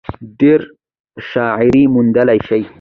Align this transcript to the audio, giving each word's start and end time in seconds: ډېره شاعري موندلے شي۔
ډېره 0.39 0.65
شاعري 1.29 1.83
موندلے 1.93 2.37
شي۔ 2.47 2.61